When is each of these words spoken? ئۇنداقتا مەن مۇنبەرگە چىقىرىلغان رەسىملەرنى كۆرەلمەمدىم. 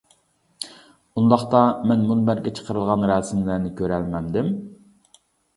ئۇنداقتا 1.21 1.59
مەن 1.91 2.01
مۇنبەرگە 2.13 2.53
چىقىرىلغان 2.61 3.07
رەسىملەرنى 3.13 3.73
كۆرەلمەمدىم. 3.83 4.51